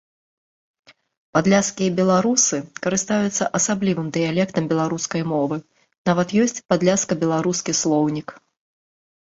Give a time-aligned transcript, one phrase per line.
[1.37, 5.55] Падляшскія беларусы карыстаюцца асаблівым дыялектам беларускай мовы,
[6.13, 8.29] нават ёсць падляшска-беларускі слоўнік.